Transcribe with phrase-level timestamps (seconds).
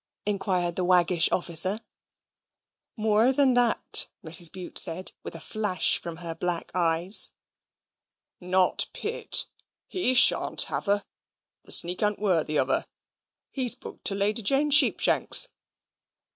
[0.25, 1.79] inquired the waggish officer.
[2.97, 4.51] "More than that," Mrs.
[4.51, 7.29] Bute said, with a flash from her black eyes.
[8.39, 9.45] "Not Pitt?
[9.87, 11.05] He sha'n't have her.
[11.65, 12.87] The sneak a'n't worthy of her.
[13.51, 15.49] He's booked to Lady Jane Sheepshanks."